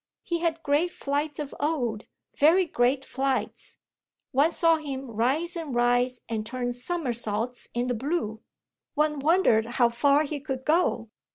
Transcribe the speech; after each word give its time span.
He 0.23 0.39
had 0.39 0.63
great 0.63 0.89
flights 0.89 1.37
of 1.37 1.53
old, 1.59 2.05
very 2.35 2.65
great 2.65 3.05
flights; 3.05 3.77
one 4.31 4.51
saw 4.51 4.77
him 4.77 5.11
rise 5.11 5.55
and 5.55 5.75
rise 5.75 6.21
and 6.27 6.43
turn 6.43 6.73
somersaults 6.73 7.69
in 7.75 7.85
the 7.85 7.93
blue 7.93 8.41
one 8.95 9.19
wondered 9.19 9.67
how 9.77 9.89
far 9.89 10.23
he 10.23 10.39
could 10.39 10.65
go. 10.65 11.11